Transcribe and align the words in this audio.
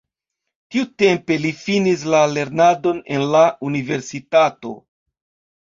Tiutempe 0.75 1.37
li 1.43 1.51
finis 1.59 2.07
la 2.15 2.23
lernadon 2.37 3.05
en 3.19 3.27
la 3.37 3.43
universitato. 3.71 4.77